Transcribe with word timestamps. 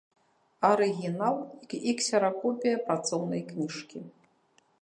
Арыгінал 0.69 1.37
і 1.77 1.93
ксеракопія 2.01 2.75
працоўнай 2.89 3.41
кніжкі. 3.51 3.99